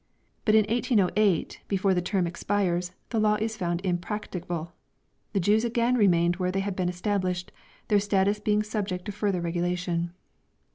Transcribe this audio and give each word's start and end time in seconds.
But 0.45 0.55
in 0.55 0.65
1808 0.65 1.61
before 1.67 1.93
the 1.93 2.01
term 2.01 2.25
expires 2.25 2.93
the 3.11 3.19
law 3.19 3.35
is 3.35 3.55
found 3.55 3.81
impracticable. 3.85 4.73
The 5.33 5.39
Jews 5.39 5.63
again 5.63 5.93
remained 5.95 6.37
where 6.37 6.51
they 6.51 6.61
had 6.61 6.75
been 6.75 6.89
established, 6.89 7.51
their 7.87 7.99
status 7.99 8.39
being 8.39 8.63
subject 8.63 9.05
to 9.05 9.11
further 9.11 9.41
regulation. 9.41 10.13